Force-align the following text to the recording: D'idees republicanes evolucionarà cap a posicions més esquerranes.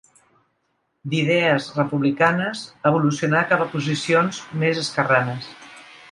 D'idees 1.13 1.67
republicanes 1.75 2.63
evolucionarà 2.91 3.43
cap 3.51 3.65
a 3.65 3.71
posicions 3.77 4.41
més 4.63 4.81
esquerranes. 4.85 5.51